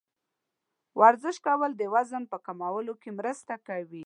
ورزش 0.99 1.37
کول 1.45 1.71
د 1.77 1.83
وزن 1.95 2.23
په 2.31 2.37
کمولو 2.45 2.93
کې 3.01 3.09
مرسته 3.19 3.53
کوي. 3.67 3.99